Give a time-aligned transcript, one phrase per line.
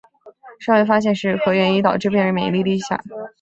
[0.59, 2.99] 尚未发现是何原因导致病人免疫力低下。